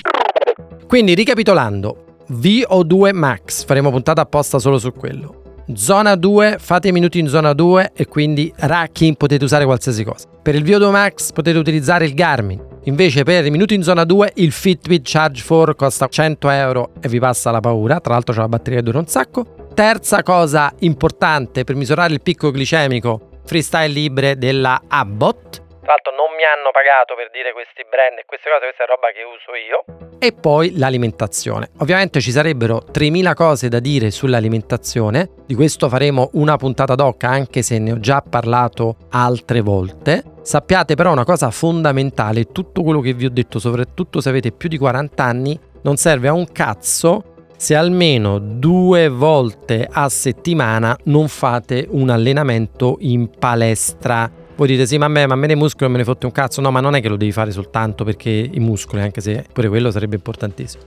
Quindi 0.88 1.14
ricapitolando, 1.14 2.11
VO2 2.32 3.14
Max, 3.14 3.66
faremo 3.66 3.92
puntata 3.92 4.22
apposta 4.22 4.58
solo 4.58 4.78
su 4.78 4.94
quello. 4.94 5.64
Zona 5.74 6.16
2, 6.16 6.58
fate 6.60 6.88
i 6.88 6.92
minuti 6.92 7.20
in 7.20 7.28
zona 7.28 7.54
2 7.54 7.92
e 7.94 8.06
quindi 8.06 8.52
racking 8.56 9.16
potete 9.18 9.44
usare 9.44 9.66
qualsiasi 9.66 10.04
cosa. 10.04 10.28
Per 10.42 10.56
il 10.56 10.64
VO2 10.64 10.90
Max 10.92 11.32
potete 11.32 11.58
utilizzare 11.58 12.06
il 12.06 12.14
Garmin. 12.14 12.62
Invece 12.86 13.24
per 13.24 13.46
i 13.46 13.52
minuti 13.52 13.76
in 13.76 13.84
zona 13.84 14.06
2 14.06 14.32
il 14.36 14.52
Fitbit 14.52 15.02
Charge 15.04 15.44
4 15.46 15.76
costa 15.76 16.08
100 16.08 16.50
euro 16.50 16.92
e 17.00 17.08
vi 17.10 17.20
passa 17.20 17.52
la 17.52 17.60
paura, 17.60 18.00
tra 18.00 18.14
l'altro 18.14 18.34
c'è 18.34 18.40
la 18.40 18.48
batteria 18.48 18.80
che 18.80 18.86
dura 18.86 19.00
un 19.00 19.08
sacco. 19.08 19.46
Terza 19.74 20.24
cosa 20.24 20.72
importante 20.80 21.64
per 21.64 21.76
misurare 21.76 22.14
il 22.14 22.22
picco 22.22 22.52
glicemico, 22.52 23.30
freestyle 23.46 23.88
libre 23.88 24.38
della 24.38 24.82
Abbott. 24.88 25.62
Tra 25.82 25.98
l'altro 25.98 26.14
non 26.14 26.36
mi 26.38 26.44
hanno 26.46 26.70
pagato 26.72 27.16
per 27.16 27.30
dire 27.34 27.54
questi 27.54 27.82
brand 27.90 28.18
e 28.20 28.26
queste 28.26 28.50
cose, 28.50 28.70
questa 28.70 28.86
è 28.86 28.88
roba 28.88 29.10
che 29.10 29.26
uso 29.26 29.58
io. 29.58 29.82
E 30.22 30.32
poi 30.32 30.78
l'alimentazione. 30.78 31.72
Ovviamente 31.80 32.22
ci 32.22 32.30
sarebbero 32.30 32.84
3000 32.84 33.34
cose 33.34 33.68
da 33.68 33.80
dire 33.80 34.12
sull'alimentazione, 34.12 35.30
di 35.48 35.56
questo 35.56 35.90
faremo 35.90 36.30
una 36.34 36.56
puntata 36.58 36.94
doc 36.94 37.24
anche 37.24 37.64
se 37.64 37.80
ne 37.80 37.94
ho 37.94 38.00
già 38.00 38.22
parlato 38.22 38.98
altre 39.10 39.62
volte. 39.62 40.24
Sappiate 40.44 40.94
però 40.94 41.12
una 41.12 41.26
cosa 41.26 41.50
fondamentale, 41.50 42.52
tutto 42.52 42.84
quello 42.84 43.02
che 43.02 43.14
vi 43.14 43.26
ho 43.26 43.32
detto, 43.32 43.58
soprattutto 43.58 44.22
se 44.22 44.30
avete 44.30 44.52
più 44.52 44.70
di 44.70 44.78
40 44.78 45.24
anni, 45.24 45.60
non 45.82 45.98
serve 45.98 46.28
a 46.28 46.34
un 46.34 46.52
cazzo 46.52 47.32
se 47.62 47.76
almeno 47.76 48.40
due 48.40 49.08
volte 49.08 49.88
a 49.90 50.10
settimana 50.10 50.98
non 51.06 51.28
fate 51.28 51.86
un 51.90 52.10
allenamento 52.10 52.98
in 53.02 53.30
palestra. 53.30 54.41
Voi 54.62 54.70
dite 54.70 54.86
sì, 54.86 55.00
ma 55.00 55.06
a 55.06 55.08
me, 55.08 55.26
ma 55.26 55.34
a 55.34 55.38
me 55.38 55.48
dei 55.48 55.56
muscoli 55.56 55.86
non 55.86 55.94
me 55.94 55.98
ne 55.98 56.04
fotte 56.04 56.28
un 56.28 56.32
cazzo. 56.32 56.62
No, 56.62 56.70
ma 56.70 56.82
non 56.82 56.94
è 56.94 57.02
che 57.02 57.08
lo 57.08 57.16
devi 57.16 57.32
fare 57.32 57.50
soltanto 57.50 58.04
perché 58.04 58.30
i 58.30 58.60
muscoli, 58.60 59.02
anche 59.02 59.20
se 59.20 59.44
pure 59.52 59.68
quello 59.70 59.90
sarebbe 59.90 60.18
importantissimo. 60.18 60.84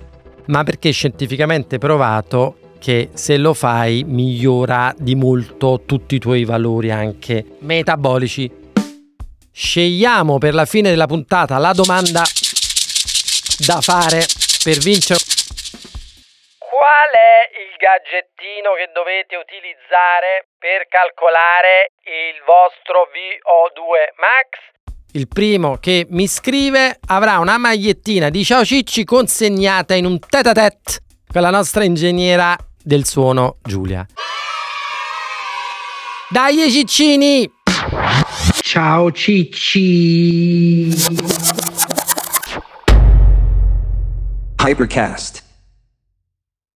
Ma 0.47 0.63
perché 0.63 0.91
è 0.91 0.93
scientificamente 0.93 1.79
provato 1.79 2.77
che 2.79 3.09
se 3.15 3.37
lo 3.37 3.53
fai 3.53 4.05
migliora 4.07 4.95
di 4.97 5.17
molto 5.17 5.83
tutti 5.85 6.15
i 6.15 6.19
tuoi 6.21 6.45
valori 6.45 6.93
anche 6.93 7.45
metabolici. 7.63 8.49
Scegliamo 9.51 10.39
per 10.39 10.55
la 10.55 10.67
fine 10.67 10.91
della 10.91 11.07
puntata 11.07 11.59
la 11.59 11.73
domanda 11.73 12.23
da 13.67 13.81
fare 13.81 14.25
per 14.63 14.79
vincere 14.79 15.19
il 17.75 17.77
gadgettino 17.77 18.75
che 18.79 18.91
dovete 18.95 19.35
utilizzare 19.35 20.47
per 20.59 20.87
calcolare 20.89 21.91
il 22.07 22.39
vostro 22.47 23.11
VO2 23.11 24.15
Max? 24.23 24.63
Il 25.13 25.29
primo 25.29 25.79
che 25.79 26.07
mi 26.11 26.27
scrive 26.27 26.99
avrà 27.09 27.39
una 27.39 27.59
magliettina 27.59 28.31
di 28.31 28.45
Ciao 28.45 28.65
Cicci 28.65 29.05
consegnata 29.05 29.95
in 29.95 30.07
un 30.07 30.19
tete 30.21 30.49
a 30.49 30.53
tete 30.53 31.01
con 31.27 31.43
la 31.43 31.51
nostra 31.51 31.85
ingegnera 31.85 32.57
del 32.83 33.05
suono 33.05 33.59
Giulia. 33.63 34.07
Dai 36.29 36.71
ciccini! 36.71 37.51
Ciao 38.61 39.11
Cicci! 39.11 40.89
Hypercast. 44.65 45.44